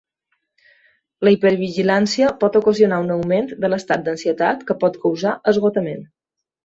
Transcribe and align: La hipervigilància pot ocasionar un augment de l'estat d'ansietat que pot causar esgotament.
La 1.27 1.33
hipervigilància 1.33 2.31
pot 2.43 2.57
ocasionar 2.61 2.99
un 3.05 3.13
augment 3.17 3.53
de 3.67 3.73
l'estat 3.73 4.09
d'ansietat 4.09 4.65
que 4.71 4.77
pot 4.85 4.99
causar 5.05 5.35
esgotament. 5.53 6.03